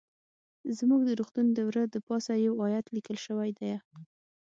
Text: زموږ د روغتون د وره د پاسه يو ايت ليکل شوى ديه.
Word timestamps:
زموږ 0.77 1.01
د 1.05 1.11
روغتون 1.19 1.47
د 1.53 1.59
وره 1.67 1.83
د 1.87 1.95
پاسه 2.07 2.33
يو 2.45 2.53
ايت 2.65 2.85
ليکل 2.95 3.17
شوى 3.25 3.49
ديه. 3.59 3.77